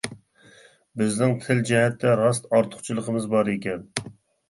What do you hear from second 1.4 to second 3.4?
تىل جەھەتتە راست ئارتۇقچىلىقىمىز